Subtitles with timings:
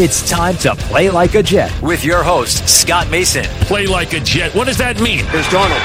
[0.00, 3.44] It's time to play like a Jet with your host, Scott Mason.
[3.68, 4.48] Play like a Jet.
[4.56, 5.28] What does that mean?
[5.28, 5.76] Here's Darnold.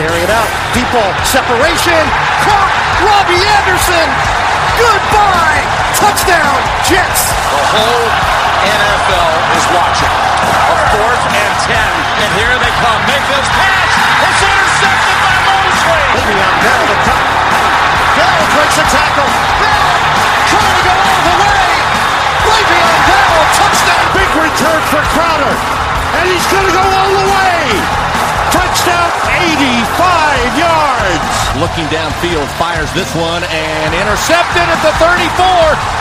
[0.00, 0.48] Carrying it out.
[0.72, 1.12] Deep ball.
[1.28, 2.00] Separation.
[2.48, 2.72] Caught.
[3.04, 4.08] Robbie Anderson.
[4.80, 5.60] Goodbye.
[6.00, 6.56] Touchdown.
[6.88, 7.28] Jets.
[7.52, 8.08] The whole
[8.72, 10.16] NFL is watching.
[10.56, 11.92] A fourth and ten.
[12.24, 13.00] And here they come.
[13.04, 13.92] Mayfield's pass.
[14.32, 16.04] It's intercepted by Mosley.
[16.24, 17.26] Le'Veon Bell the top.
[18.16, 19.28] Bell breaks a tackle.
[19.60, 19.92] Bell
[20.48, 21.35] trying to go all
[23.56, 24.04] Touchdown.
[24.16, 25.54] Big return for Crowder.
[26.20, 27.58] And he's going to go all the way.
[28.52, 31.26] Touchdown, 85 yards.
[31.60, 35.08] Looking downfield, fires this one and intercepted at the 34.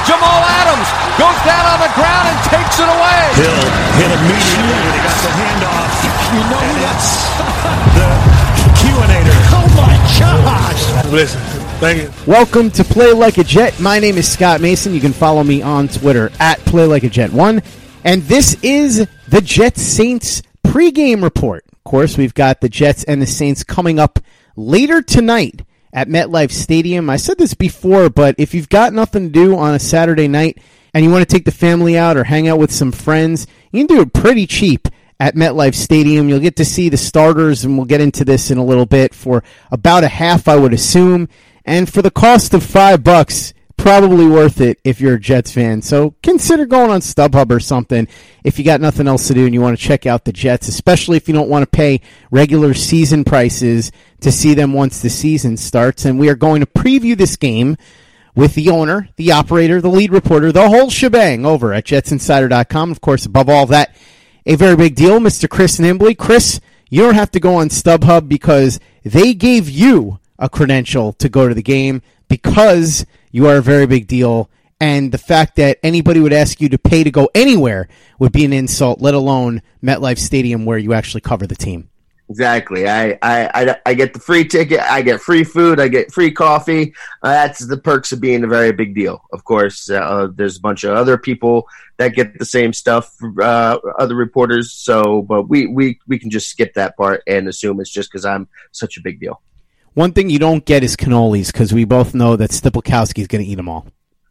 [0.07, 0.87] Jamal Adams
[1.19, 3.23] goes down on the ground and takes it away.
[3.39, 3.63] Hill
[3.99, 5.91] hit immediately when he got the handoff.
[6.35, 7.09] You know and that's
[7.95, 8.07] the
[8.83, 9.35] QAnator.
[9.55, 10.83] oh my gosh.
[11.11, 11.39] Listen,
[11.79, 12.31] thank you.
[12.31, 13.79] Welcome to Play Like a Jet.
[13.79, 14.93] My name is Scott Mason.
[14.93, 17.61] You can follow me on Twitter at Play Like a Jet One,
[18.03, 21.65] and this is the Jets Saints pregame report.
[21.71, 24.19] Of course, we've got the Jets and the Saints coming up
[24.55, 27.09] later tonight at MetLife Stadium.
[27.09, 30.59] I said this before, but if you've got nothing to do on a Saturday night
[30.93, 33.85] and you want to take the family out or hang out with some friends, you
[33.85, 34.87] can do it pretty cheap
[35.19, 36.27] at MetLife Stadium.
[36.29, 39.13] You'll get to see the starters, and we'll get into this in a little bit
[39.13, 41.29] for about a half, I would assume.
[41.65, 45.81] And for the cost of five bucks, probably worth it if you're a Jets fan.
[45.81, 48.07] So consider going on StubHub or something
[48.43, 50.67] if you got nothing else to do and you want to check out the Jets,
[50.67, 55.09] especially if you don't want to pay regular season prices to see them once the
[55.09, 56.05] season starts.
[56.05, 57.77] And we are going to preview this game
[58.35, 62.91] with the owner, the operator, the lead reporter, the whole shebang over at jetsinsider.com.
[62.91, 63.95] Of course, above all that,
[64.45, 65.49] a very big deal, Mr.
[65.49, 66.17] Chris Nimbley.
[66.17, 71.29] Chris, you don't have to go on StubHub because they gave you a credential to
[71.29, 74.49] go to the game because you are a very big deal.
[74.79, 77.87] And the fact that anybody would ask you to pay to go anywhere
[78.19, 81.89] would be an insult, let alone MetLife Stadium where you actually cover the team.
[82.27, 82.87] Exactly.
[82.89, 84.79] I, I, I, I get the free ticket.
[84.79, 85.79] I get free food.
[85.79, 86.93] I get free coffee.
[87.21, 89.21] Uh, that's the perks of being a very big deal.
[89.31, 93.77] Of course, uh, there's a bunch of other people that get the same stuff, uh,
[93.99, 94.73] other reporters.
[94.73, 98.25] So, but we, we, we can just skip that part and assume it's just because
[98.25, 99.39] I'm such a big deal.
[99.95, 103.43] One thing you don't get is cannolis because we both know that Stipulkowski is going
[103.43, 103.87] to eat them all.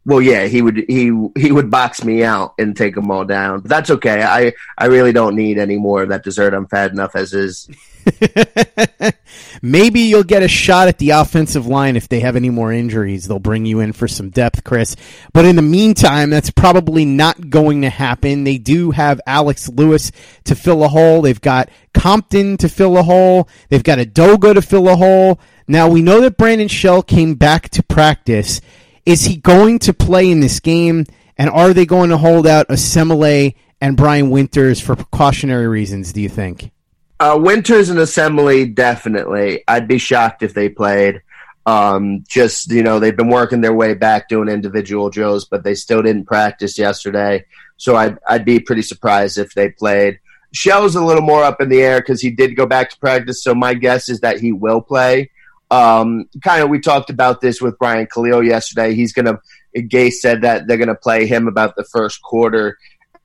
[0.07, 3.61] Well, yeah, he would he he would box me out and take them all down.
[3.61, 4.23] But that's okay.
[4.23, 6.53] I I really don't need any more of that dessert.
[6.53, 7.71] I'm fat enough as is.
[9.63, 13.27] Maybe you'll get a shot at the offensive line if they have any more injuries.
[13.27, 14.95] They'll bring you in for some depth, Chris.
[15.33, 18.45] But in the meantime, that's probably not going to happen.
[18.45, 20.13] They do have Alex Lewis
[20.45, 21.23] to fill a hole.
[21.23, 23.49] They've got Compton to fill a hole.
[23.71, 25.41] They've got Edoga to fill a hole.
[25.67, 28.61] Now we know that Brandon Shell came back to practice.
[29.07, 31.07] Is he going to play in this game?
[31.37, 36.21] And are they going to hold out Osemele and Brian Winters for precautionary reasons, do
[36.21, 36.71] you think?
[37.19, 39.63] Uh, Winters and Osemele, definitely.
[39.67, 41.23] I'd be shocked if they played.
[41.67, 45.75] Um, just, you know, they've been working their way back doing individual drills, but they
[45.75, 47.47] still didn't practice yesterday.
[47.77, 50.21] So I'd, I'd be pretty surprised if they played.
[50.53, 53.43] Shell's a little more up in the air because he did go back to practice.
[53.43, 55.31] So my guess is that he will play.
[55.75, 58.95] Um, kind of, we talked about this with Brian Kalil yesterday.
[58.95, 62.79] He's going to, Gay said that they're going to play him about the first quarter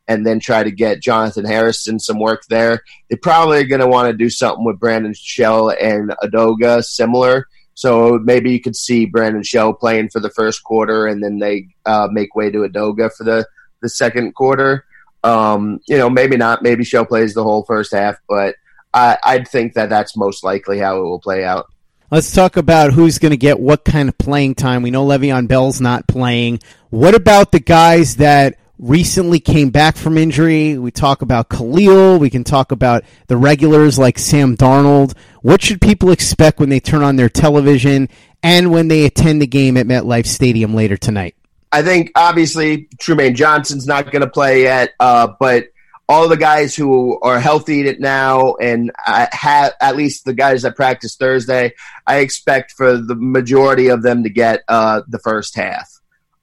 [0.08, 2.82] and then try to get Jonathan Harrison some work there.
[3.10, 7.48] They probably are going to want to do something with Brandon Shell and Edoga similar.
[7.76, 11.68] So maybe you could see Brandon Shell playing for the first quarter and then they
[11.86, 13.46] uh, make way to Edoga for the,
[13.84, 14.86] the second quarter.
[15.24, 16.64] Um, you know, maybe not.
[16.64, 18.56] Maybe Shell plays the whole first half, but
[18.92, 21.68] I, I'd think that that's most likely how it will play out.
[22.12, 24.81] Let's talk about who's going to get what kind of playing time.
[24.81, 26.59] We know Le'Veon Bell's not playing.
[26.90, 30.80] What about the guys that recently came back from injury?
[30.80, 32.18] We talk about Kalil.
[32.18, 35.16] We can talk about the regulars like Sam Darnold.
[35.44, 38.09] What should people expect when they turn on their television
[38.42, 41.36] and when they attend the game at MetLife Stadium later tonight?
[41.72, 45.66] I think obviously Trumaine Johnson's not going to play yet, uh, but
[46.09, 51.15] all the guys who are healthy now and have at least the guys that practice
[51.15, 51.71] Thursday,
[52.07, 55.88] I expect for the majority of them to get uh, the first half.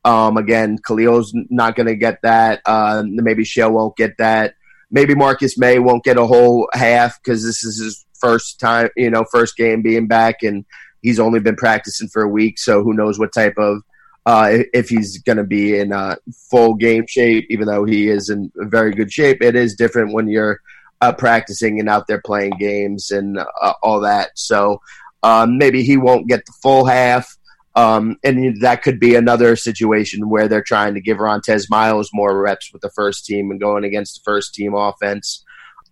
[0.04, 2.60] Um, again, Kalil's not going to get that.
[2.64, 4.54] Uh, maybe Shell won't get that.
[4.88, 9.10] Maybe Marcus Maye won't get a whole half because this is his first time, you
[9.10, 10.64] know, first game being back, and
[11.02, 12.60] he's only been practicing for a week.
[12.60, 13.82] So who knows what type of
[14.26, 16.16] uh, if he's going to be in uh,
[16.50, 19.40] full game shape, even though he is in very good shape.
[19.40, 20.60] It is different when you're
[21.00, 24.30] uh, practicing and out there playing games and uh, all that.
[24.34, 24.80] So
[25.22, 27.36] um, maybe he won't get the full half.
[27.76, 32.40] Um, and that could be another situation where they're trying to give Rontez Miles more
[32.40, 35.44] reps with the first team and going against the first team offense.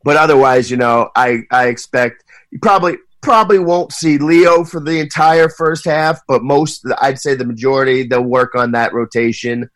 [0.02, 2.24] But otherwise, you know, I, I expect
[2.62, 7.46] probably probably won't see Leo for the entire first half, but most I'd say the
[7.46, 9.70] majority they'll work on that rotation.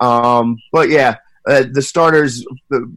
[0.00, 2.44] Um, but yeah, uh, the starters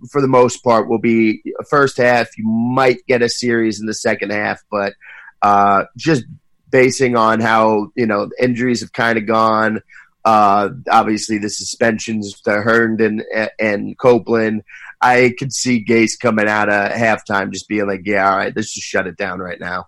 [0.09, 2.35] for the most part will be first half.
[2.37, 4.93] You might get a series in the second half, but
[5.41, 6.23] uh, just
[6.69, 9.81] basing on how you know injuries have kind of gone.
[10.23, 14.63] Uh, obviously, the suspensions to Herndon and, and Copeland.
[14.99, 18.73] I could see Gase coming out of halftime just being like, "Yeah, all right, let's
[18.73, 19.87] just shut it down right now."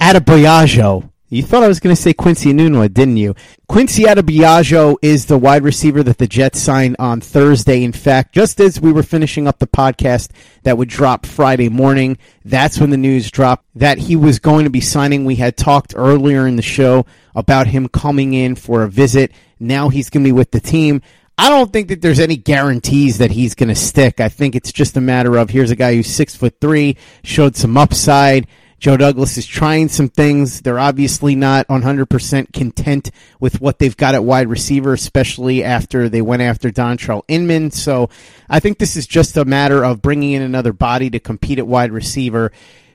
[0.00, 1.10] Adeboyejo.
[1.30, 3.34] You thought I was going to say Quincy Enunwa, didn't you?
[3.68, 7.84] Quincy Adeboyejo is the wide receiver that the Jets signed on Thursday.
[7.84, 10.30] In fact, just as we were finishing up the podcast
[10.62, 12.16] that would drop Friday morning,
[12.46, 15.26] that's when the news dropped that he was going to be signing.
[15.26, 17.04] We had talked earlier in the show
[17.34, 19.32] about him coming in for a visit.
[19.60, 21.02] Now he's going to be with the team.
[21.36, 24.18] I don't think that there's any guarantees that he's going to stick.
[24.18, 27.54] I think it's just a matter of here's a guy who's six foot three, showed
[27.54, 28.46] some upside
[28.78, 30.60] Joe Douglas is trying some things.
[30.60, 33.10] They're obviously not 100% content
[33.40, 37.72] with what they've got at wide receiver, especially after they went after Dontrelle Inman.
[37.72, 38.08] So
[38.48, 41.66] I think this is just a matter of bringing in another body to compete at
[41.66, 42.52] wide receiver.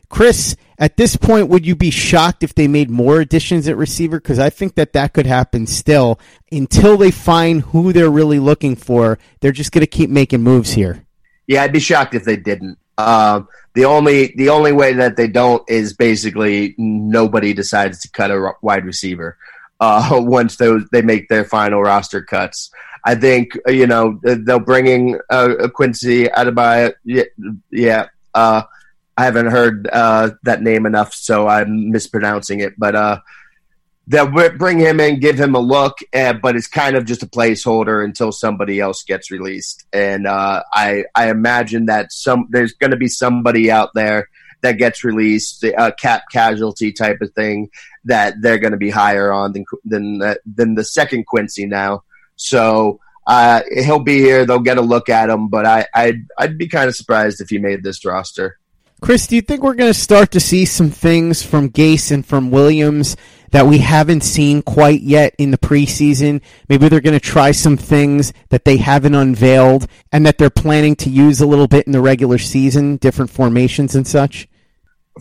[0.07, 4.19] Chris, at this point, would you be shocked if they made more additions at receiver?
[4.19, 6.19] Because I think that that could happen still.
[6.51, 10.73] Until they find who they're really looking for, they're just going to keep making moves
[10.73, 11.03] here.
[11.47, 12.77] Yeah, I'd be shocked if they didn't.
[12.97, 18.31] Um, the only the only way that they don't is basically nobody decides to cut
[18.31, 19.37] a wide receiver
[19.79, 22.69] uh, once those they make their final roster cuts.
[23.05, 26.93] I think you know they'll bring in uh, Quincy Adebayo.
[27.03, 27.23] Yeah,
[27.71, 28.63] yeah uh,
[29.17, 32.73] I haven't heard uh, that name enough, so I'm mispronouncing it.
[32.77, 33.21] But
[34.11, 37.23] uh, they'll bring him in, give him a look, uh, but it's kind of just
[37.23, 39.85] a placeholder until somebody else gets released.
[39.93, 44.29] And uh, I I imagine that some there's going to be somebody out there
[44.61, 47.69] that gets released, a cap casualty type of thing
[48.05, 52.03] that they're going to be higher on than than than the second Quincy now.
[52.35, 52.99] So.
[53.25, 54.45] Uh, he'll be here.
[54.45, 57.47] They'll get a look at him, but I, I'd I'd be kind of surprised if
[57.47, 58.59] he made this roster.
[59.03, 62.25] Chris, do you think we're going to start to see some things from Gase and
[62.25, 63.15] from Williams
[63.53, 66.41] that we haven't seen quite yet in the preseason.
[66.67, 70.95] Maybe they're going to try some things that they haven't unveiled and that they're planning
[70.97, 74.47] to use a little bit in the regular season, different formations and such.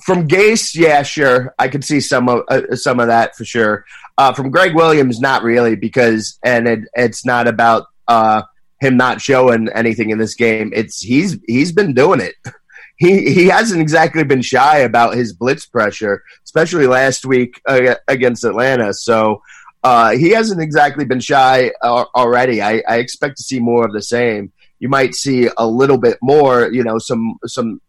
[0.01, 3.85] From Gase, yeah, sure, I could see some of uh, some of that for sure.
[4.17, 8.41] Uh, from Gregg Williams, not really, because and it, it's not about uh,
[8.81, 10.73] him not showing anything in this game.
[10.75, 12.35] It's he's he's been doing it.
[13.03, 17.61] he he hasn't exactly been shy about his blitz pressure, especially last week
[18.07, 18.95] against Atlanta.
[18.95, 19.43] So
[19.83, 22.63] uh, he hasn't exactly been shy uh, already.
[22.63, 24.53] I, I, expect to see more of the same.
[24.79, 27.81] You might see a little bit more, you know, some some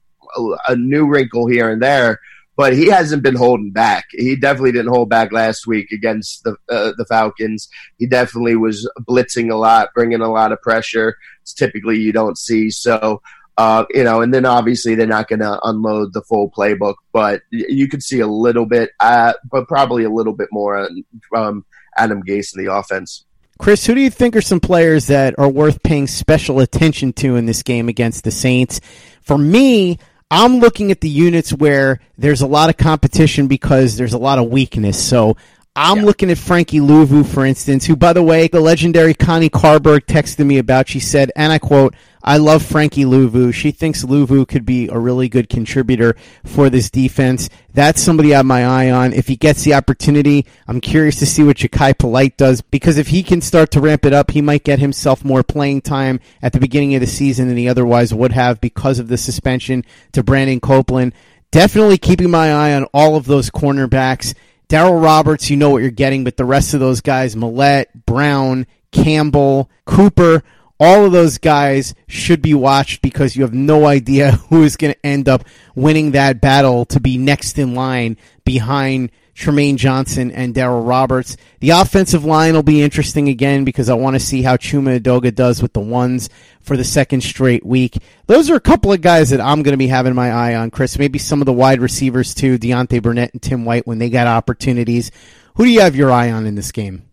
[0.67, 2.19] a new wrinkle here and there,
[2.55, 4.05] but he hasn't been holding back.
[4.09, 7.69] He definitely didn't hold back last week against the uh, the Falcons.
[7.99, 11.17] He definitely was blitzing a lot, bringing a lot of pressure.
[11.43, 12.71] It's typically you don't see.
[12.71, 13.21] So
[13.57, 17.41] uh, you know, and then obviously they're not going to unload the full playbook, but
[17.51, 20.89] you could see a little bit, uh, but probably a little bit more
[21.29, 21.65] from
[21.97, 23.25] Adam Gase in the offense.
[23.59, 27.35] Chris, who do you think are some players that are worth paying special attention to
[27.35, 28.81] in this game against the Saints?
[29.21, 29.99] For me,
[30.31, 34.39] I'm looking at the units where there's a lot of competition because there's a lot
[34.39, 35.01] of weakness.
[35.01, 35.37] So
[35.75, 36.03] I'm yeah.
[36.03, 40.45] looking at Frankie Luvu, for instance, who, by the way, the legendary Connie Carberg texted
[40.45, 40.87] me about.
[40.87, 43.51] She said, and I quote, I love Frankie Luvu.
[43.51, 46.15] She thinks Luvu could be a really good contributor
[46.45, 47.49] for this defense.
[47.73, 49.13] That's somebody I have my eye on.
[49.13, 53.07] If he gets the opportunity, I'm curious to see what Jachai Polite does because if
[53.07, 56.53] he can start to ramp it up, he might get himself more playing time at
[56.53, 60.23] the beginning of the season than he otherwise would have because of the suspension to
[60.23, 61.13] Brandon Copeland.
[61.51, 64.35] Definitely keeping my eye on all of those cornerbacks
[64.69, 68.65] Darryl Roberts, you know what you're getting, but the rest of those guys, Millette, Brown,
[68.91, 70.43] Campbell, Cooper,
[70.79, 74.93] all of those guys should be watched because you have no idea who is going
[74.93, 80.53] to end up winning that battle to be next in line behind Trumaine Johnson and
[80.53, 81.37] Darryl Roberts.
[81.59, 85.33] The offensive line will be interesting again because I want to see how Chuma Edoga
[85.33, 86.29] does with the ones
[86.61, 87.97] for the second straight week.
[88.27, 90.71] Those are a couple of guys that I'm going to be having my eye on,
[90.71, 90.99] Chris.
[90.99, 94.27] Maybe some of the wide receivers too, Deontay Burnett and Tim White when they got
[94.27, 95.11] opportunities.
[95.55, 97.03] Who do you have your eye on in this game?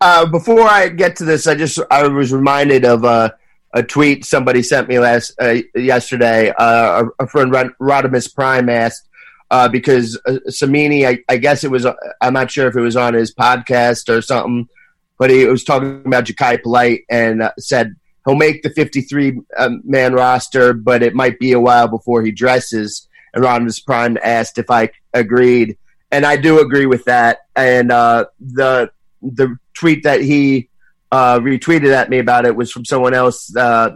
[0.00, 3.30] Uh, before I get to this, I just I was reminded of uh,
[3.72, 6.50] a tweet somebody sent me last uh, yesterday.
[6.50, 9.08] Uh, a, a friend Rodimus Prime asked
[9.50, 12.80] uh, because uh, Cimini, I, I, guess it was, uh, I'm not sure if it
[12.80, 14.68] was on his podcast or something,
[15.18, 19.82] but he was talking about Jachai Polite and uh, said he'll make the 53 um,
[19.84, 23.08] man roster, but it might be a while before he dresses.
[23.32, 25.76] And Rodimus Prime asked if I agreed,
[26.10, 27.38] and I do agree with that.
[27.56, 28.90] And uh, the
[29.22, 30.68] the tweet that he
[31.10, 33.90] uh, retweeted at me about it was from someone else uh,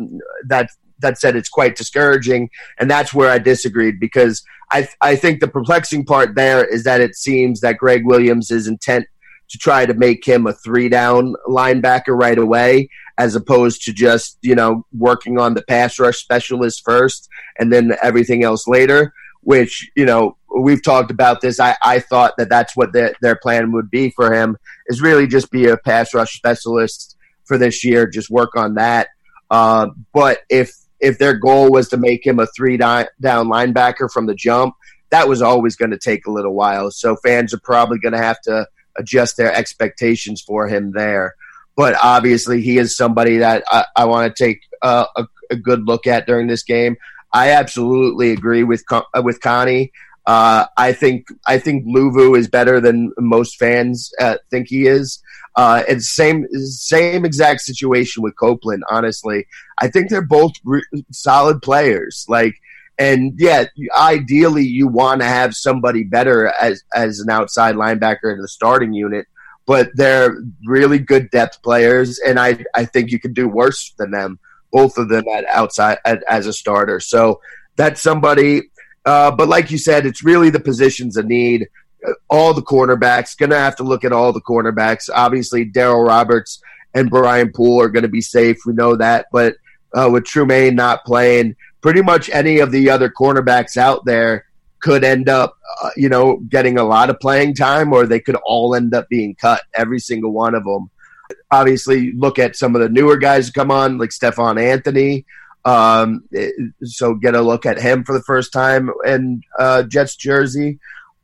[0.46, 5.40] that that said it's quite discouraging, and that's where I disagreed because I I think
[5.40, 9.06] the perplexing part there is that it seems that Gregg Williams is intent
[9.50, 14.38] to try to make him a three down linebacker right away, as opposed to just
[14.42, 17.28] you know working on the pass rush specialist first
[17.58, 19.12] and then everything else later.
[19.42, 21.60] Which you know we've talked about this.
[21.60, 25.26] I, I thought that that's what the, their plan would be for him is really
[25.26, 29.08] just be a pass rush specialist for this year, just work on that.
[29.50, 34.26] Uh, but if if their goal was to make him a three down linebacker from
[34.26, 34.74] the jump,
[35.10, 36.90] that was always going to take a little while.
[36.90, 41.34] So fans are probably going to have to adjust their expectations for him there.
[41.76, 45.86] But obviously, he is somebody that I, I want to take uh, a, a, good
[45.86, 46.96] look at during this game.
[47.32, 48.82] I absolutely agree with
[49.22, 49.92] with Connie.
[50.26, 55.22] Uh, I think I think Luvu is better than most fans uh, think he is.
[55.58, 58.84] Uh, it's same same exact situation with Copeland.
[58.88, 59.44] Honestly,
[59.78, 62.24] I think they're both re- solid players.
[62.28, 62.54] Like,
[62.96, 63.64] and yeah,
[63.98, 68.92] ideally you want to have somebody better as as an outside linebacker in the starting
[68.92, 69.26] unit.
[69.66, 74.12] But they're really good depth players, and I I think you can do worse than
[74.12, 74.38] them.
[74.70, 77.00] Both of them at outside at, as a starter.
[77.00, 77.40] So
[77.74, 78.70] that's somebody.
[79.04, 81.66] Uh, but like you said, it's really the positions of need
[82.30, 83.36] all the cornerbacks.
[83.36, 85.08] Going to have to look at all the cornerbacks.
[85.12, 86.60] Obviously, Darryl Roberts
[86.94, 88.58] and Brian Poole are going to be safe.
[88.66, 89.26] We know that.
[89.32, 89.56] But
[89.94, 94.44] uh, with Trumaine not playing, pretty much any of the other cornerbacks out there
[94.80, 98.36] could end up, uh, you know, getting a lot of playing time, or they could
[98.44, 99.62] all end up being cut.
[99.74, 100.90] Every single one of them.
[101.50, 105.26] Obviously, look at some of the newer guys come on, like Stephone Anthony.
[105.64, 106.24] Um,
[106.84, 110.78] so get a look at him for the first time in uh, Jets jersey.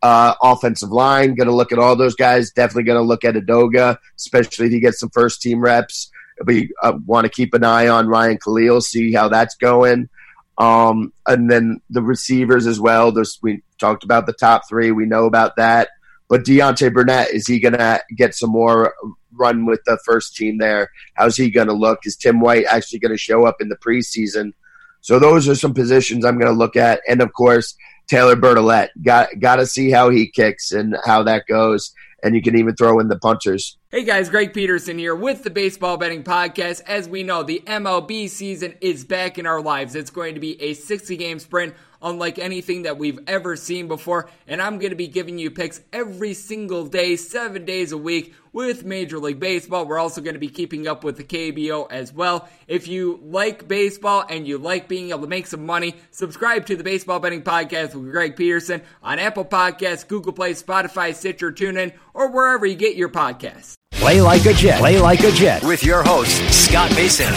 [0.04, 2.50] Uh, offensive line, going to look at all those guys.
[2.50, 6.10] Definitely going to look at Edoga, especially if he gets some first team reps.
[6.44, 10.10] We uh, want to keep an eye on Ryan Kalil, see how that's going.
[10.58, 13.12] Um, and then the receivers as well.
[13.12, 14.90] There's, we talked about the top three.
[14.92, 15.88] We know about that.
[16.28, 18.94] But Deontay Burnett, is he going to get some more
[19.32, 20.90] run with the first team there?
[21.14, 22.00] How's he going to look?
[22.04, 24.52] Is Tim White actually going to show up in the preseason?
[25.00, 27.00] So those are some positions I'm going to look at.
[27.08, 27.74] And of course,
[28.08, 28.88] Taylor Bertolet.
[29.02, 31.92] Got got to see how he kicks and how that goes.
[32.22, 33.76] And you can even throw in the punchers.
[33.90, 36.80] Hey guys, Greg Peterson here with the Baseball Betting Podcast.
[36.86, 39.94] As we know, the MLB season is back in our lives.
[39.94, 44.28] It's going to be a 60 game sprint unlike anything that we've ever seen before.
[44.46, 48.34] And I'm going to be giving you picks every single day, seven days a week
[48.52, 49.86] with Major League Baseball.
[49.86, 52.48] We're also going to be keeping up with the KBO as well.
[52.68, 56.76] If you like baseball and you like being able to make some money, subscribe to
[56.76, 61.92] the Baseball Betting Podcast with Greg Peterson on Apple Podcasts, Google Play, Spotify, Stitcher, TuneIn,
[62.12, 63.74] or wherever you get your podcasts.
[63.92, 64.78] Play like a Jet.
[64.78, 67.32] Play like a Jet with your host, Scott Mason.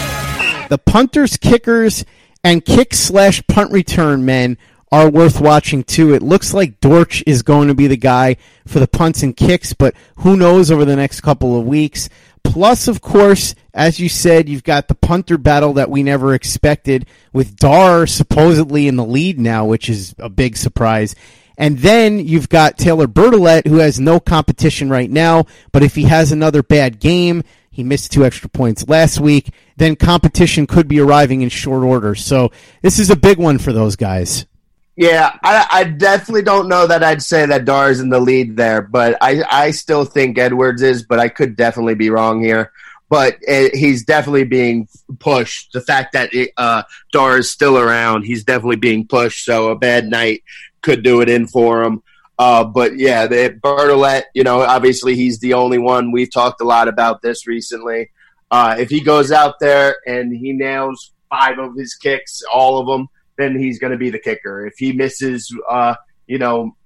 [0.68, 2.04] The punters, kickers,
[2.44, 4.58] and kick slash punt return men
[4.90, 6.14] are worth watching too.
[6.14, 9.72] It looks like Dortch is going to be the guy for the punts and kicks,
[9.72, 12.08] but who knows over the next couple of weeks.
[12.42, 17.06] Plus, of course, as you said, you've got the punter battle that we never expected
[17.32, 21.14] with Darr supposedly in the lead now, which is a big surprise.
[21.58, 26.04] And then you've got Taylor Bertolet, who has no competition right now, but if he
[26.04, 27.42] has another bad game,
[27.78, 32.16] he missed two extra points last week, then competition could be arriving in short order.
[32.16, 32.50] So
[32.82, 34.46] this is a big one for those guys.
[34.96, 38.56] Yeah, I, I, definitely don't know that I'd say that Darr is in the lead
[38.56, 42.72] there, but I, I still think Edwards is, but I could definitely be wrong here.
[43.08, 44.88] But it, he's definitely being
[45.20, 45.72] pushed.
[45.72, 46.82] The fact that it, uh,
[47.12, 49.44] Darr is still around, he's definitely being pushed.
[49.44, 50.42] So a bad night
[50.82, 52.02] could do it in for him.
[52.38, 56.12] Uh, but yeah, the Bertolet, you know, obviously he's the only one.
[56.12, 58.10] We've talked a lot about this recently.
[58.50, 62.86] Uh, if he goes out there and he nails five of his kicks, all of
[62.86, 64.66] them, then he's going to be the kicker.
[64.66, 65.94] If he misses, uh,
[66.26, 66.76] you know,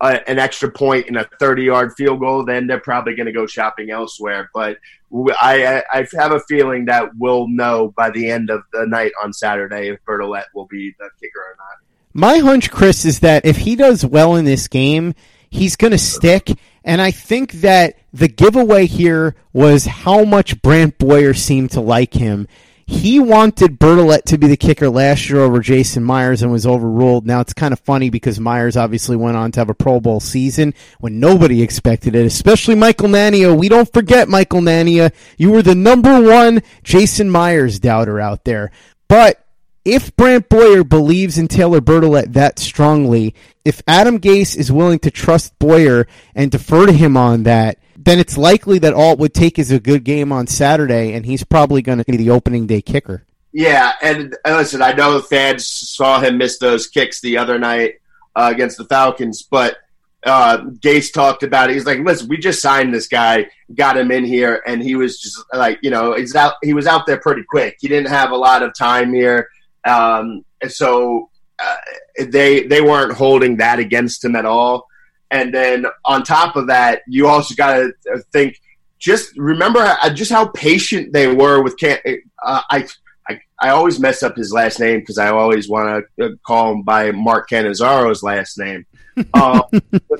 [0.00, 3.32] uh, an extra point in a 30 yard field goal, then they're probably going to
[3.32, 4.50] go shopping elsewhere.
[4.52, 4.78] But
[5.12, 9.32] I, I, have a feeling that we'll know by the end of the night on
[9.32, 11.91] Saturday if Bertolet will be the kicker or not.
[12.14, 15.14] My hunch, Chris, is that if he does well in this game,
[15.50, 16.50] he's going to stick.
[16.84, 22.14] And I think that the giveaway here was how much Brant Boyer seemed to like
[22.14, 22.48] him.
[22.84, 27.26] He wanted Bertolet to be the kicker last year over Jason Myers and was overruled.
[27.26, 30.20] Now it's kind of funny because Myers obviously went on to have a Pro Bowl
[30.20, 33.56] season when nobody expected it, especially Michael Nania.
[33.56, 35.12] We don't forget Michael Nania.
[35.38, 38.72] You were the number one Jason Myers doubter out there.
[39.08, 39.42] But
[39.84, 43.34] if Brant Boyer believes in Taylor Bertolet that strongly,
[43.64, 48.18] if Adam Gase is willing to trust Boyer and defer to him on that, then
[48.18, 51.44] it's likely that all it would take is a good game on Saturday, and he's
[51.44, 53.24] probably going to be the opening day kicker.
[53.52, 57.96] Yeah, and listen, I know fans saw him miss those kicks the other night
[58.34, 59.76] uh, against the Falcons, but
[60.24, 61.74] uh, Gase talked about it.
[61.74, 65.20] He's like, "Listen, we just signed this guy, got him in here, and he was
[65.20, 66.54] just like, you know, he's out.
[66.62, 67.76] He was out there pretty quick.
[67.80, 69.48] He didn't have a lot of time here,
[69.84, 71.76] um, and so uh,
[72.18, 74.86] they they weren't holding that against him at all."
[75.30, 77.92] And then on top of that, you also got to
[78.32, 78.60] think.
[78.98, 81.98] Just remember just how patient they were with Can.
[82.44, 82.86] Uh, I,
[83.28, 86.72] I I always mess up his last name because I always want to uh, call
[86.72, 88.86] him by Mark Cannizzaro's last name.
[89.34, 89.62] um,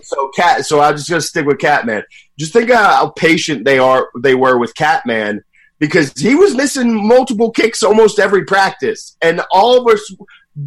[0.02, 0.66] so cat.
[0.66, 2.02] So I'm just gonna stick with Catman.
[2.38, 4.08] Just think how patient they are.
[4.20, 5.44] They were with Catman
[5.82, 10.14] because he was missing multiple kicks almost every practice, and all of us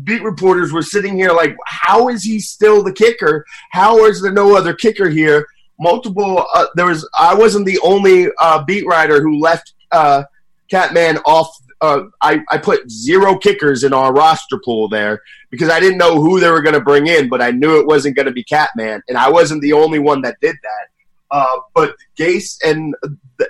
[0.04, 3.46] beat reporters were sitting here like, how is he still the kicker?
[3.72, 5.48] How is there no other kicker here?
[5.80, 6.46] Multiple.
[6.54, 7.10] Uh, there was.
[7.18, 10.24] I wasn't the only uh, beat writer who left uh,
[10.70, 11.48] Catman off.
[11.80, 16.16] Uh, I, I put zero kickers in our roster pool there because I didn't know
[16.16, 18.44] who they were going to bring in, but I knew it wasn't going to be
[18.44, 20.88] Catman, and I wasn't the only one that did that.
[21.32, 22.94] Uh, but Gase and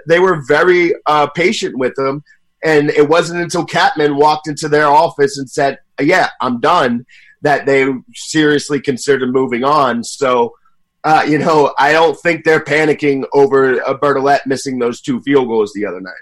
[0.08, 2.24] they were very uh, patient with him,
[2.64, 7.06] and it wasn't until Catman walked into their office and said, "Yeah, I'm done,"
[7.42, 10.04] that they seriously considered moving on.
[10.04, 10.56] So,
[11.04, 15.48] uh, you know, I don't think they're panicking over a Bertolet missing those two field
[15.48, 16.14] goals the other night.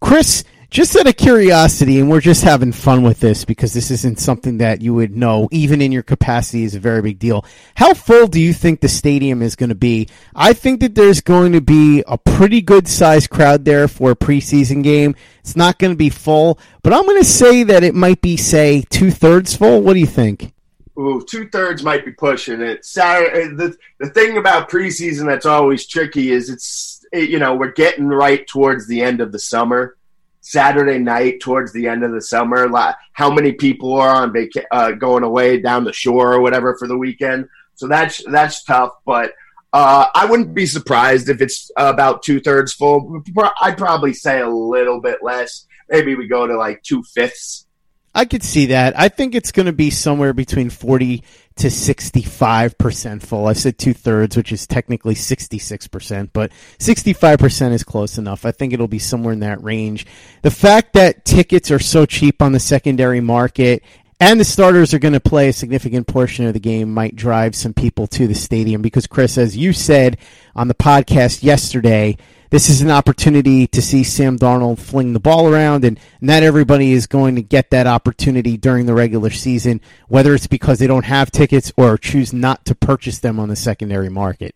[0.00, 4.18] Chris, just out of curiosity, and we're just having fun with this because this isn't
[4.18, 7.44] something that you would know, even in your capacity, is a very big deal.
[7.74, 10.08] How full do you think the stadium is going to be?
[10.34, 14.16] I think that there's going to be a pretty good sized crowd there for a
[14.16, 15.14] preseason game.
[15.40, 18.38] It's not going to be full, but I'm going to say that it might be,
[18.38, 19.82] say, two thirds full.
[19.82, 20.54] What do you think?
[20.98, 22.86] Ooh, two thirds might be pushing it.
[22.86, 27.72] Saturday, uh, the the thing about preseason that's always tricky is it's you know we're
[27.72, 29.96] getting right towards the end of the summer
[30.42, 32.68] Saturday night towards the end of the summer.
[32.68, 36.76] Like how many people are on vaca- uh, going away down the shore or whatever
[36.76, 37.48] for the weekend.
[37.74, 39.32] So that's that's tough, but
[39.72, 43.22] uh, I wouldn't be surprised if it's about two thirds full.
[43.60, 45.66] I'd probably say a little bit less.
[45.88, 47.66] Maybe we go to like two fifths.
[48.14, 48.98] I could see that.
[48.98, 51.24] I think it's going to be somewhere between 40
[51.56, 53.46] to 65% full.
[53.46, 58.44] I said two thirds, which is technically 66%, but 65% is close enough.
[58.44, 60.06] I think it'll be somewhere in that range.
[60.42, 63.82] The fact that tickets are so cheap on the secondary market
[64.20, 67.56] and the starters are going to play a significant portion of the game might drive
[67.56, 70.16] some people to the stadium because Chris, as you said
[70.54, 72.16] on the podcast yesterday,
[72.52, 76.92] this is an opportunity to see Sam Darnold fling the ball around, and not everybody
[76.92, 81.06] is going to get that opportunity during the regular season, whether it's because they don't
[81.06, 84.54] have tickets or choose not to purchase them on the secondary market.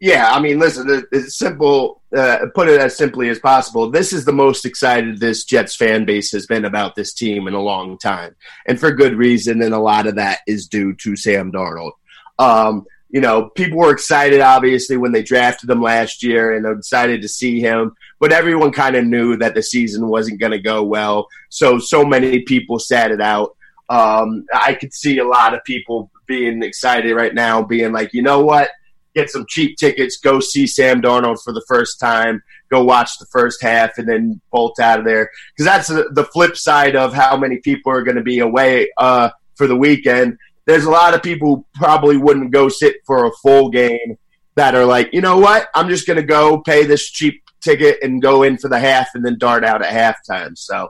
[0.00, 2.02] Yeah, I mean, listen, it's simple.
[2.14, 3.90] Uh, put it as simply as possible.
[3.90, 7.54] This is the most excited this Jets fan base has been about this team in
[7.54, 9.62] a long time, and for good reason.
[9.62, 11.92] And a lot of that is due to Sam Darnold.
[12.38, 17.22] Um, you know, people were excited, obviously, when they drafted him last year and excited
[17.22, 17.94] to see him.
[18.20, 21.26] But everyone kind of knew that the season wasn't going to go well.
[21.48, 23.56] So, so many people sat it out.
[23.88, 28.22] Um, I could see a lot of people being excited right now, being like, you
[28.22, 28.70] know what?
[29.16, 33.26] Get some cheap tickets, go see Sam Darnold for the first time, go watch the
[33.26, 35.28] first half, and then bolt out of there.
[35.56, 39.30] Because that's the flip side of how many people are going to be away uh,
[39.56, 43.32] for the weekend there's a lot of people who probably wouldn't go sit for a
[43.42, 44.16] full game
[44.56, 45.68] that are like, you know what?
[45.74, 49.08] I'm just going to go pay this cheap ticket and go in for the half
[49.14, 49.92] and then dart out at
[50.28, 50.56] halftime.
[50.56, 50.88] So,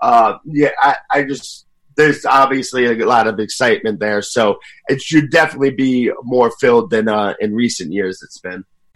[0.00, 4.22] uh, yeah, I, I just there's obviously a lot of excitement there.
[4.22, 8.64] So it should definitely be more filled than uh, in recent years it's been.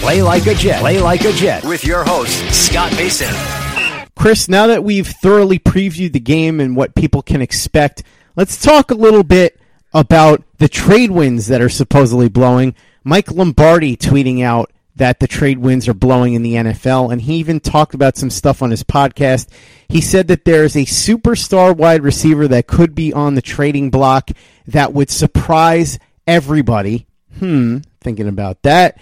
[0.00, 0.80] Play like a Jet.
[0.80, 3.34] Play like a Jet with your host, Scott Mason.
[4.16, 8.02] Chris, now that we've thoroughly previewed the game and what people can expect,
[8.36, 9.60] let's talk a little bit
[9.92, 12.74] about the trade winds that are supposedly blowing.
[13.04, 17.34] Mike Lombardi tweeting out that the trade winds are blowing in the NFL, and he
[17.34, 19.48] even talked about some stuff on his podcast.
[19.88, 24.30] He said that there's a superstar wide receiver that could be on the trading block
[24.66, 27.06] that would surprise everybody.
[27.38, 28.98] Hmm, thinking about that.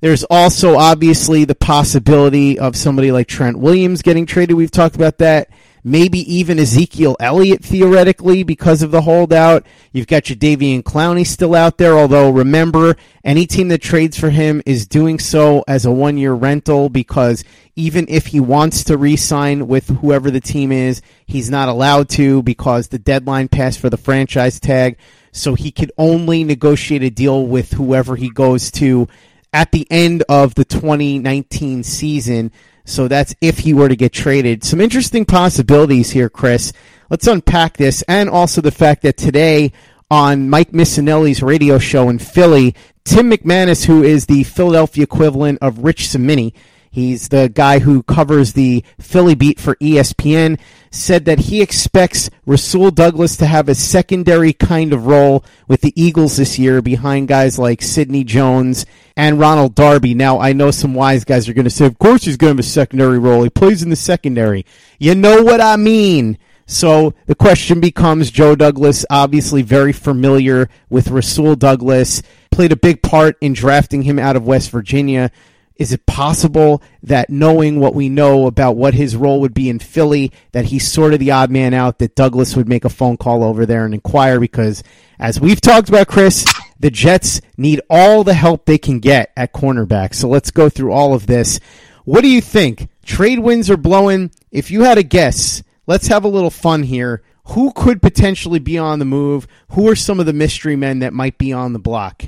[0.00, 4.56] There's also obviously the possibility of somebody like Trent Williams getting traded.
[4.56, 5.50] We've talked about that.
[5.82, 9.64] Maybe even Ezekiel Elliott theoretically because of the holdout.
[9.92, 14.60] You've got Jadeveon Clowney still out there, although remember, any team that trades for him
[14.66, 17.44] is doing so as a one year rental because
[17.76, 22.10] even if he wants to re sign with whoever the team is, he's not allowed
[22.10, 24.98] to because the deadline passed for the franchise tag.
[25.32, 29.08] So he could only negotiate a deal with whoever he goes to
[29.52, 32.52] at the end of the 2019 season.
[32.84, 34.64] So that's if he were to get traded.
[34.64, 36.72] Some interesting possibilities here, Chris.
[37.08, 39.72] Let's unpack this and also the fact that today
[40.10, 45.78] on Mike Missanelli's radio show in Philly, Tim McManus, who is the Philadelphia equivalent of
[45.80, 46.54] Rich Cimini,
[46.90, 50.58] He's the guy who covers the Philly beat for ESPN.
[50.92, 55.92] Said that he expects Rasul Douglas to have a secondary kind of role with the
[55.94, 60.14] Eagles this year behind guys like Sidney Jones and Ronald Darby.
[60.14, 62.54] Now, I know some wise guys are going to say, of course he's going to
[62.56, 63.44] have a secondary role.
[63.44, 64.66] He plays in the secondary.
[64.98, 66.38] You know what I mean.
[66.66, 72.22] So the question becomes Joe Douglas, obviously very familiar with Rasul Douglas,
[72.52, 75.30] played a big part in drafting him out of West Virginia.
[75.80, 79.78] Is it possible that knowing what we know about what his role would be in
[79.78, 83.16] Philly, that he's sort of the odd man out, that Douglas would make a phone
[83.16, 84.38] call over there and inquire?
[84.38, 84.82] Because
[85.18, 86.44] as we've talked about, Chris,
[86.78, 90.14] the Jets need all the help they can get at cornerback.
[90.14, 91.58] So let's go through all of this.
[92.04, 92.90] What do you think?
[93.02, 94.32] Trade winds are blowing.
[94.50, 97.22] If you had a guess, let's have a little fun here.
[97.44, 99.46] Who could potentially be on the move?
[99.70, 102.24] Who are some of the mystery men that might be on the block?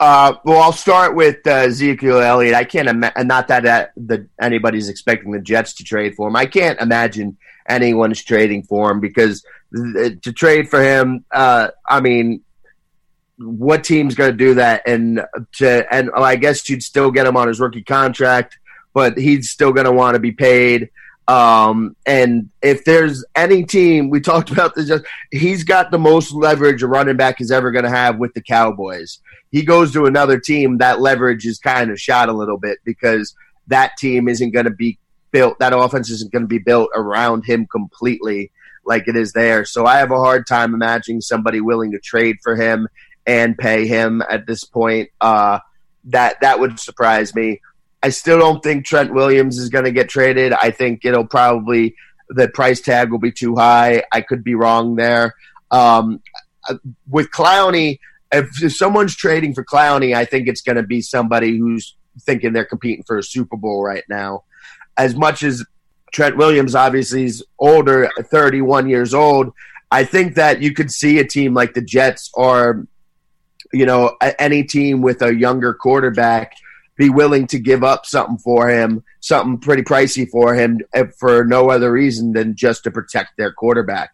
[0.00, 2.54] Uh, well, I'll start with uh, Ezekiel Elliott.
[2.54, 6.36] I can't imagine, not that uh, the, anybody's expecting the Jets to trade for him.
[6.36, 7.36] I can't imagine
[7.68, 12.42] anyone's trading for him because th- to trade for him, uh, I mean,
[13.38, 14.82] what team's going to do that?
[14.86, 15.22] And
[15.54, 18.58] to and well, I guess you'd still get him on his rookie contract,
[18.94, 20.90] but he's still going to want to be paid.
[21.28, 26.32] Um, and if there's any team, we talked about this, just, he's got the most
[26.32, 30.06] leverage a running back is ever going to have with the Cowboys he goes to
[30.06, 33.34] another team, that leverage is kind of shot a little bit because
[33.68, 34.98] that team isn't going to be
[35.30, 38.50] built, that offense isn't going to be built around him completely
[38.84, 39.64] like it is there.
[39.64, 42.88] So I have a hard time imagining somebody willing to trade for him
[43.26, 45.10] and pay him at this point.
[45.20, 45.60] Uh,
[46.04, 47.60] that that would surprise me.
[48.02, 50.52] I still don't think Trent Williams is going to get traded.
[50.52, 51.96] I think it'll probably
[52.28, 54.02] the price tag will be too high.
[54.12, 55.34] I could be wrong there.
[55.70, 56.20] Um,
[57.08, 57.98] with Clowney,
[58.30, 62.52] if, if someone's trading for Clowney, I think it's going to be somebody who's thinking
[62.52, 64.44] they're competing for a Super Bowl right now.
[64.96, 65.64] As much as
[66.12, 69.52] Trent Williams obviously is older, 31 years old,
[69.90, 72.86] I think that you could see a team like the Jets or
[73.72, 76.52] you know any team with a younger quarterback
[76.98, 81.44] be willing to give up something for him, something pretty pricey for him eh, for
[81.44, 84.10] no other reason than just to protect their quarterback.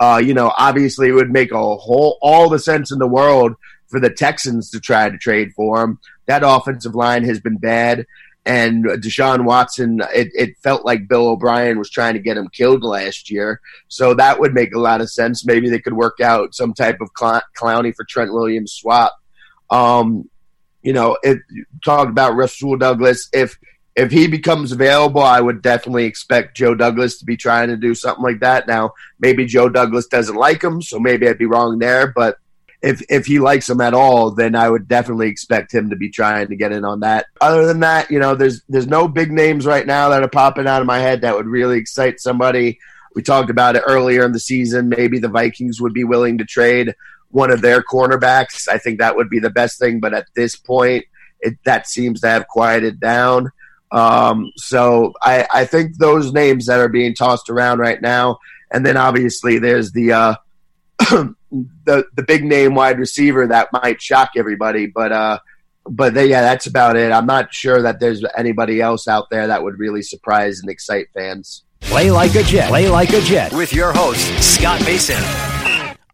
[0.00, 3.54] Uh, you know, obviously it would make a whole all the sense in the world
[3.86, 6.00] for the Texans to try to trade for him.
[6.26, 8.04] That offensive line has been bad.
[8.46, 12.82] And Deshaun Watson, it, it felt like Bill O'Brien was trying to get him killed
[12.82, 13.60] last year.
[13.88, 15.46] So that would make a lot of sense.
[15.46, 19.14] Maybe they could work out some type of cl- Clowney for Trent Williams swap.
[19.70, 20.28] Um,
[20.84, 21.38] you know, it
[21.84, 23.28] talked about Russell Douglas.
[23.32, 23.58] If
[23.96, 27.94] if he becomes available, I would definitely expect Joe Douglas to be trying to do
[27.94, 28.66] something like that.
[28.66, 32.08] Now, maybe Joe Douglas doesn't like him, so maybe I'd be wrong there.
[32.08, 32.38] But
[32.82, 36.10] if if he likes him at all, then I would definitely expect him to be
[36.10, 37.26] trying to get in on that.
[37.40, 40.66] Other than that, you know, there's there's no big names right now that are popping
[40.66, 42.78] out of my head that would really excite somebody.
[43.14, 44.90] We talked about it earlier in the season.
[44.90, 46.94] Maybe the Vikings would be willing to trade
[47.34, 48.68] one of their cornerbacks.
[48.68, 49.98] I think that would be the best thing.
[49.98, 51.04] But at this point,
[51.40, 53.50] it, that seems to have quieted down.
[53.90, 58.38] Um, so I, I think those names that are being tossed around right now,
[58.72, 60.34] and then obviously there's the uh,
[60.98, 65.38] the the big name wide receiver that might shock everybody, but uh,
[65.88, 67.10] but they, yeah, that's about it.
[67.10, 71.08] I'm not sure that there's anybody else out there that would really surprise and excite
[71.12, 71.64] fans.
[71.80, 72.68] Play like a Jet.
[72.68, 75.53] Play like a Jet with your host Scott Mason.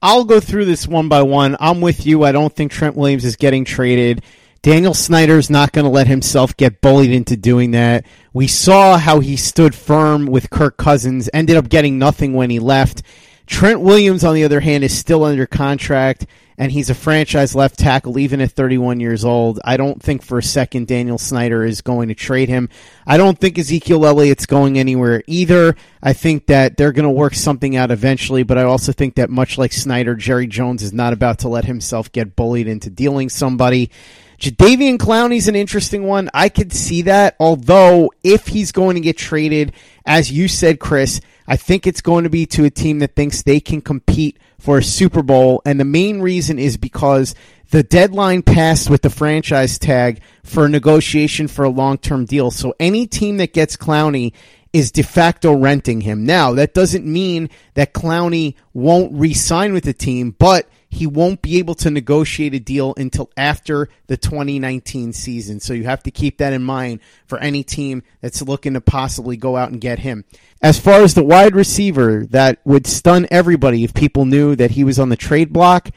[0.02, 1.56] I'll go through this one by one.
[1.60, 2.24] I'm with you.
[2.24, 4.22] I don't think Trent Williams is getting traded.
[4.62, 8.04] Daniel Snyder's not going to let himself get bullied into doing that.
[8.32, 12.58] We saw how he stood firm with Kirk Cousins, ended up getting nothing when he
[12.58, 13.02] left.
[13.50, 16.24] Trent Williams, on the other hand, is still under contract,
[16.56, 19.58] and he's a franchise left tackle even at 31 years old.
[19.64, 22.68] I don't think for a second Daniel Snyder is going to trade him.
[23.04, 25.74] I don't think Ezekiel Elliott's going anywhere either.
[26.00, 29.30] I think that they're going to work something out eventually, but I also think that
[29.30, 33.28] much like Snyder, Jerry Jones is not about to let himself get bullied into dealing
[33.28, 33.90] somebody.
[34.38, 36.30] Jadeveon Clowney's an interesting one.
[36.32, 39.74] I could see that, although if he's going to get traded,
[40.06, 43.42] as you said, Chris, I think it's going to be to a team that thinks
[43.42, 45.62] they can compete for a Super Bowl.
[45.64, 47.34] And the main reason is because
[47.70, 52.50] the deadline passed with the franchise tag for negotiation for a long term deal.
[52.50, 54.32] So any team that gets Clowney
[54.72, 56.24] is de facto renting him.
[56.24, 61.40] Now, that doesn't mean that Clowney won't re sign with the team, but he won't
[61.40, 65.60] be able to negotiate a deal until after the 2019 season.
[65.60, 69.36] So you have to keep that in mind for any team that's looking to possibly
[69.36, 70.24] go out and get him.
[70.60, 74.82] As far as the wide receiver that would stun everybody if people knew that he
[74.82, 75.90] was on the trade block,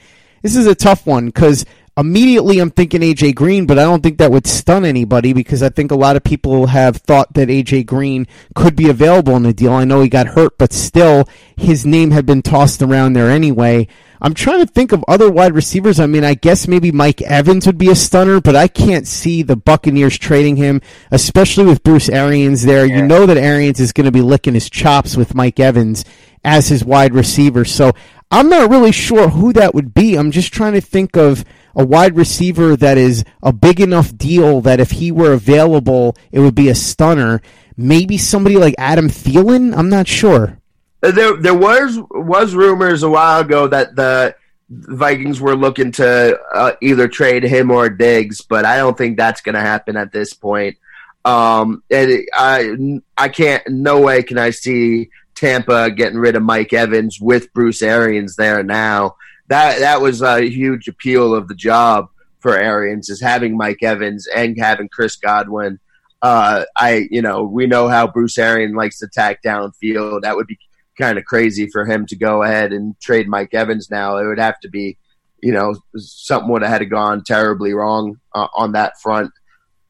[0.44, 1.66] this is a tough one because
[1.98, 5.70] immediately I'm thinking AJ Green, but I don't think that would stun anybody because I
[5.70, 9.54] think a lot of people have thought that AJ Green could be available in the
[9.54, 9.74] deal.
[9.74, 11.28] I know he got hurt, but still
[11.58, 13.88] his name had been tossed around there anyway.
[14.24, 16.00] I'm trying to think of other wide receivers.
[16.00, 19.44] I mean, I guess maybe Mike Evans would be a stunner, but I can't see
[19.44, 20.82] the Buccaneers trading him,
[21.12, 22.86] especially with Bruce Arians there.
[22.86, 22.98] Yeah.
[22.98, 26.06] You know that Arians is going to be licking his chops with Mike Evans
[26.42, 27.66] as his wide receiver.
[27.66, 27.92] So
[28.32, 30.16] I'm not really sure who that would be.
[30.16, 31.44] I'm just trying to think of
[31.76, 36.40] a wide receiver that is a big enough deal that if he were available, it
[36.40, 37.42] would be a stunner.
[37.76, 39.76] Maybe somebody like Adam Thielen?
[39.78, 40.60] I'm not sure.
[41.04, 44.36] There, there was was rumors a while ago that the
[44.70, 49.42] Vikings were looking to uh, either trade him or Diggs, but I don't think that's
[49.42, 50.78] going to happen at this point.
[51.26, 53.68] Um, and I, I can't.
[53.68, 58.64] No way can I see Tampa getting rid of Mike Evans with Bruce Arians there
[58.64, 59.18] now.
[59.50, 62.08] That that was a huge appeal of the job
[62.40, 65.80] for Arians is having Mike Evans and having Chris Godwin.
[66.22, 70.22] Uh, I, you know, we know how Bruce Arians likes to tack downfield.
[70.22, 70.58] That would be
[70.98, 74.18] kind of crazy for him to go ahead and trade Mike Evans now.
[74.18, 74.98] It would have to be,
[75.42, 79.32] you know, something would have had gone terribly wrong uh, on that front.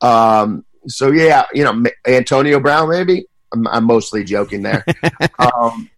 [0.02, 3.26] Um, so yeah, you know, Antonio Brown maybe.
[3.54, 4.84] I'm, I'm mostly joking there.
[5.40, 5.90] um,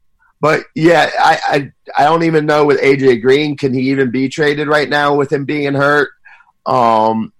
[0.41, 4.29] but yeah, I, I I don't even know with AJ Green can he even be
[4.29, 6.09] traded right now with him being hurt.
[6.65, 7.33] Um,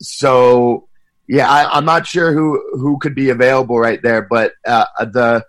[0.00, 0.88] so
[1.26, 5.44] yeah, I, am not sure who who could be available right there, but uh, the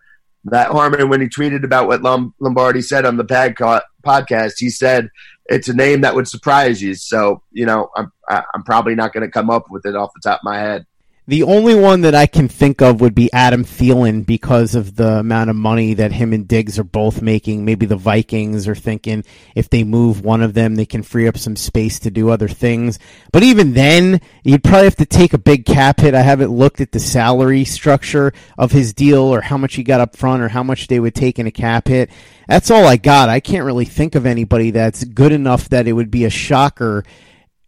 [0.49, 5.09] that Harmon, when he tweeted about what Lombardi said on the podcast, he said
[5.45, 6.93] it's a name that would surprise you.
[6.95, 10.29] So, you know, I'm I'm probably not going to come up with it off the
[10.29, 10.85] top of my head.
[11.29, 15.19] The only one that I can think of would be Adam Thielen because of the
[15.19, 17.63] amount of money that him and Diggs are both making.
[17.63, 21.37] Maybe the Vikings are thinking if they move one of them, they can free up
[21.37, 22.97] some space to do other things.
[23.31, 26.15] But even then, you'd probably have to take a big cap hit.
[26.15, 30.01] I haven't looked at the salary structure of his deal or how much he got
[30.01, 32.09] up front or how much they would take in a cap hit.
[32.47, 33.29] That's all I got.
[33.29, 37.03] I can't really think of anybody that's good enough that it would be a shocker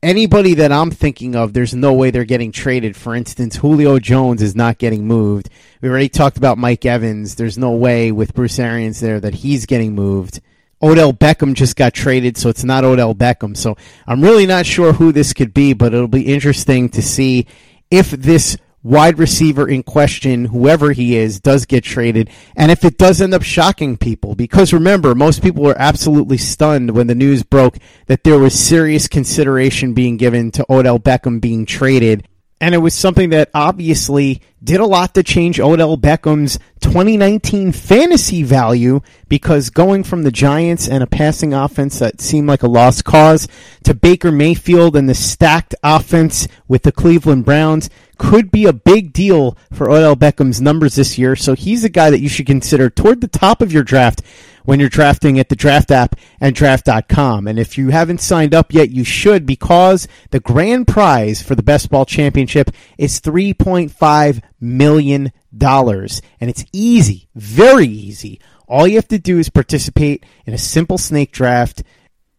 [0.04, 2.96] anybody that I'm thinking of, there's no way they're getting traded.
[2.96, 5.50] For instance, Julio Jones is not getting moved.
[5.82, 7.36] We already talked about Mike Evans.
[7.36, 10.42] There's no way with Bruce Arians there that he's getting moved.
[10.84, 13.56] Odell Beckham just got traded, so it's not Odell Beckham.
[13.56, 17.46] So I'm really not sure who this could be, but it'll be interesting to see
[17.92, 22.98] if this wide receiver in question, whoever he is, does get traded, and if it
[22.98, 24.36] does end up shocking people.
[24.36, 29.08] Because remember, most people were absolutely stunned when the news broke that there was serious
[29.08, 32.28] consideration being given to Odell Beckham being traded.
[32.60, 38.44] And it was something that obviously did a lot to change Odell Beckham's 2019 fantasy
[38.44, 43.04] value because going from the Giants and a passing offense that seemed like a lost
[43.04, 43.48] cause
[43.84, 47.90] to Baker Mayfield and the stacked offense with the Cleveland Browns
[48.22, 51.36] could be a big deal for Odell Beckham's numbers this year.
[51.36, 54.22] So he's a guy that you should consider toward the top of your draft
[54.64, 57.48] when you're drafting at the draft app and draft.com.
[57.48, 61.64] And if you haven't signed up yet, you should because the grand prize for the
[61.64, 65.32] best ball championship is $3.5 million.
[65.60, 68.40] And it's easy, very easy.
[68.68, 71.82] All you have to do is participate in a simple snake draft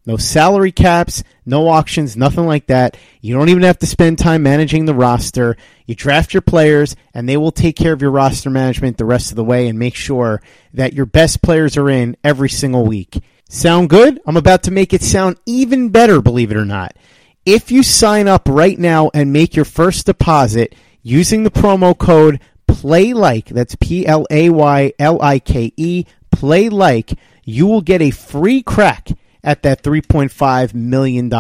[0.05, 2.97] no salary caps, no auctions, nothing like that.
[3.21, 5.57] You don't even have to spend time managing the roster.
[5.87, 9.31] You draft your players, and they will take care of your roster management the rest
[9.31, 10.43] of the way and make sure
[10.75, 13.23] that your best players are in every single week.
[13.49, 14.21] Sound good?
[14.27, 16.97] I'm about to make it sound even better, believe it or not.
[17.45, 22.41] If you sign up right now and make your first deposit using the promo code
[22.67, 28.11] PLAYLIKE, that's P L A Y L I K E, PLAYLIKE, you will get a
[28.11, 29.11] free crack
[29.45, 31.31] at that $3.5 million.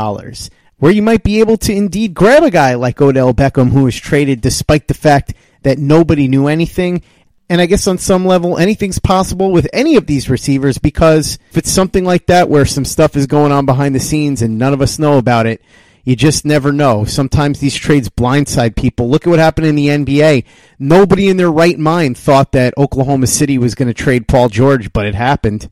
[0.78, 3.96] Where you might be able to indeed grab a guy like Odell Beckham who was
[3.96, 7.02] traded despite the fact that nobody knew anything.
[7.48, 11.58] And I guess on some level, anything's possible with any of these receivers because if
[11.58, 14.72] it's something like that where some stuff is going on behind the scenes and none
[14.72, 15.62] of us know about it,
[16.04, 17.04] you just never know.
[17.04, 19.08] Sometimes these trades blindside people.
[19.08, 20.44] Look at what happened in the NBA.
[20.78, 24.92] Nobody in their right mind thought that Oklahoma City was going to trade Paul George,
[24.92, 25.70] but it happened.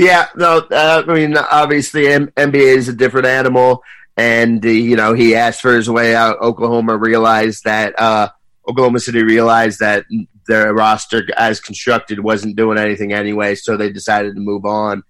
[0.00, 3.82] Yeah, no, uh, I mean, obviously, M- NBA is a different animal,
[4.16, 6.40] and uh, you know he asked for his way out.
[6.40, 8.30] Oklahoma realized that uh,
[8.66, 10.06] Oklahoma City realized that
[10.46, 15.02] their roster, as constructed, wasn't doing anything anyway, so they decided to move on.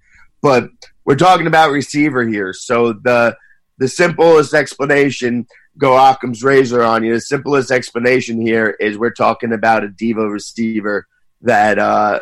[0.42, 0.70] But
[1.04, 3.36] we're talking about receiver here, so the
[3.78, 5.46] the simplest explanation
[5.78, 7.14] go Occam's razor on you.
[7.14, 11.06] The simplest explanation here is we're talking about a diva receiver
[11.42, 12.18] that, uh,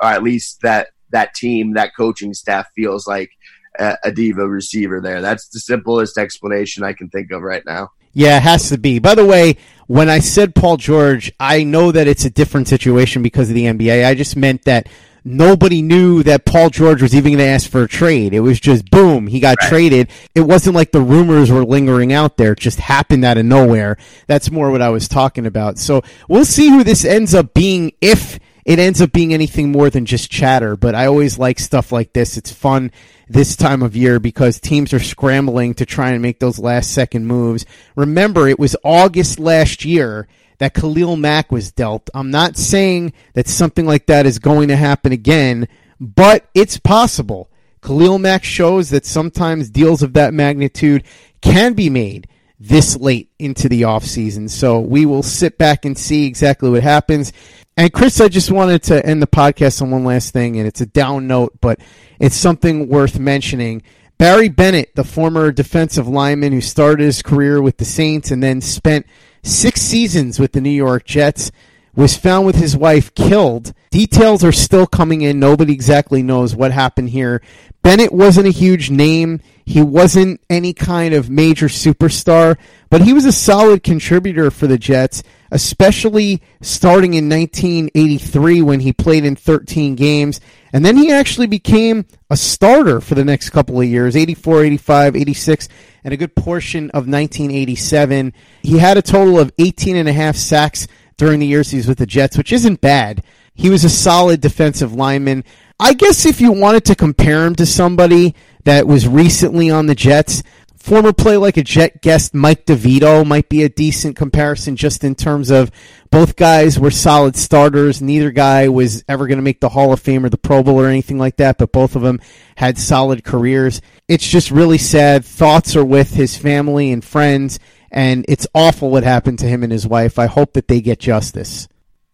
[0.00, 3.30] or at least that that team, that coaching staff feels like
[3.78, 5.20] a, a diva receiver there.
[5.20, 7.90] That's the simplest explanation I can think of right now.
[8.12, 8.98] Yeah, it has to be.
[8.98, 13.22] By the way, when I said Paul George, I know that it's a different situation
[13.22, 14.06] because of the NBA.
[14.06, 14.88] I just meant that
[15.22, 18.32] nobody knew that Paul George was even going to ask for a trade.
[18.32, 19.68] It was just boom, he got right.
[19.68, 20.10] traded.
[20.34, 22.52] It wasn't like the rumors were lingering out there.
[22.52, 23.98] It just happened out of nowhere.
[24.28, 25.78] That's more what I was talking about.
[25.78, 29.90] So we'll see who this ends up being if it ends up being anything more
[29.90, 30.76] than just chatter.
[30.76, 32.36] But I always like stuff like this.
[32.36, 32.90] It's fun
[33.28, 37.26] this time of year because teams are scrambling to try and make those last second
[37.26, 37.64] moves.
[37.94, 40.26] Remember, it was August last year
[40.58, 42.10] that Khalil Mack was dealt.
[42.12, 45.68] I'm not saying that something like that is going to happen again,
[46.00, 47.48] but it's possible.
[47.82, 51.04] Khalil Mack shows that sometimes deals of that magnitude
[51.40, 52.26] can be made
[52.58, 54.50] this late into the offseason.
[54.50, 57.32] So we will sit back and see exactly what happens.
[57.78, 60.80] And Chris, I just wanted to end the podcast on one last thing, and it's
[60.80, 61.78] a down note, but
[62.18, 63.82] it's something worth mentioning.
[64.16, 68.62] Barry Bennett, the former defensive lineman who started his career with the Saints and then
[68.62, 69.04] spent
[69.42, 71.52] six seasons with the New York Jets,
[71.94, 73.74] was found with his wife killed.
[73.90, 75.38] Details are still coming in.
[75.38, 77.42] Nobody exactly knows what happened here.
[77.82, 79.40] Bennett wasn't a huge name.
[79.68, 82.56] He wasn't any kind of major superstar,
[82.88, 88.92] but he was a solid contributor for the Jets, especially starting in 1983 when he
[88.92, 90.40] played in 13 games.
[90.72, 95.16] And then he actually became a starter for the next couple of years 84, 85,
[95.16, 95.68] 86,
[96.04, 98.32] and a good portion of 1987.
[98.62, 101.88] He had a total of 18 and a half sacks during the years he was
[101.88, 103.24] with the Jets, which isn't bad.
[103.52, 105.42] He was a solid defensive lineman.
[105.80, 108.34] I guess if you wanted to compare him to somebody
[108.66, 110.42] that was recently on the Jets.
[110.76, 115.14] Former play like a Jet guest Mike DeVito might be a decent comparison just in
[115.14, 115.70] terms of
[116.10, 118.02] both guys were solid starters.
[118.02, 120.80] Neither guy was ever going to make the Hall of Fame or the Pro Bowl
[120.80, 122.20] or anything like that, but both of them
[122.56, 123.80] had solid careers.
[124.08, 125.24] It's just really sad.
[125.24, 127.60] Thoughts are with his family and friends,
[127.92, 130.18] and it's awful what happened to him and his wife.
[130.18, 131.68] I hope that they get justice.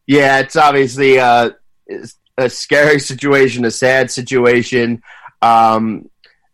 [0.07, 1.51] Yeah, it's obviously uh,
[2.37, 5.03] a scary situation, a sad situation.
[5.41, 6.11] Um,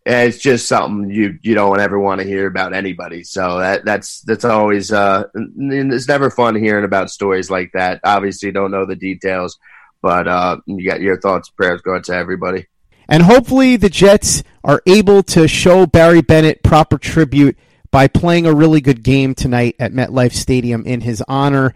[0.08, 3.24] it's just something you you don't ever want to hear about anybody.
[3.24, 8.00] So that that's that's always uh, it's never fun hearing about stories like that.
[8.04, 9.58] Obviously, don't know the details,
[10.00, 12.66] but uh, you got your thoughts, prayers going to everybody.
[13.08, 17.58] And hopefully the Jets are able to show Barry Bennett proper tribute
[17.90, 21.74] by playing a really good game tonight at MetLife Stadium in his honor.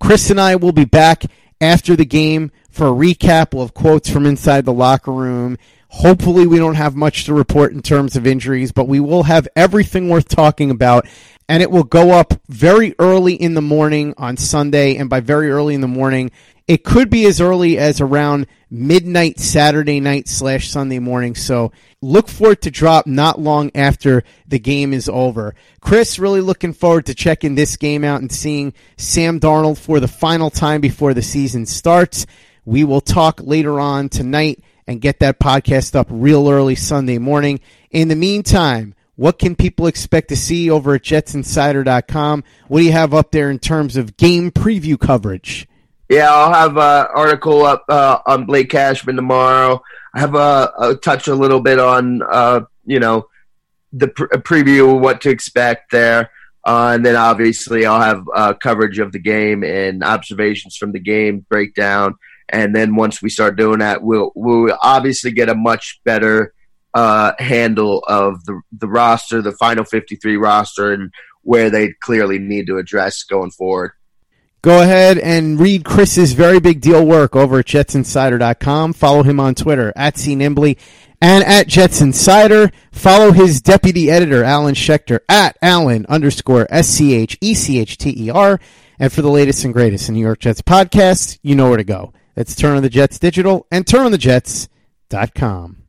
[0.00, 1.24] Chris and I will be back
[1.60, 3.54] after the game for a recap.
[3.54, 5.56] We'll have quotes from inside the locker room.
[5.94, 9.46] Hopefully, we don't have much to report in terms of injuries, but we will have
[9.54, 11.06] everything worth talking about.
[11.48, 14.96] And it will go up very early in the morning on Sunday.
[14.96, 16.32] And by very early in the morning,
[16.66, 21.36] it could be as early as around midnight Saturday night slash Sunday morning.
[21.36, 21.70] So
[22.02, 25.54] look for it to drop not long after the game is over.
[25.80, 30.08] Chris, really looking forward to checking this game out and seeing Sam Darnold for the
[30.08, 32.26] final time before the season starts.
[32.64, 37.60] We will talk later on tonight and get that podcast up real early Sunday morning.
[37.90, 42.44] In the meantime, what can people expect to see over at jetsinsider.com?
[42.68, 45.68] What do you have up there in terms of game preview coverage?
[46.08, 49.82] Yeah, I'll have an article up uh, on Blake Cashman tomorrow.
[50.14, 53.28] I have a, a touch a little bit on, uh, you know,
[53.92, 56.30] the preview, what to expect there.
[56.64, 60.98] Uh, and then obviously I'll have uh, coverage of the game and observations from the
[60.98, 62.14] game breakdown.
[62.48, 66.52] And then once we start doing that, we'll we'll obviously get a much better
[66.92, 72.66] uh, handle of the the roster, the final 53 roster, and where they clearly need
[72.66, 73.92] to address going forward.
[74.62, 78.94] Go ahead and read Chris's very big deal work over at jetsinsider.com.
[78.94, 80.78] Follow him on Twitter at cnimbly
[81.20, 82.70] and at Jets Insider.
[82.90, 87.98] Follow his deputy editor, Alan Schechter, at Alan underscore S C H E C H
[87.98, 88.58] T E R.
[88.98, 91.84] And for the latest and greatest in New York Jets podcasts, you know where to
[91.84, 92.14] go.
[92.34, 95.83] That's Turn on the Jets Digital and turnonthejets.com.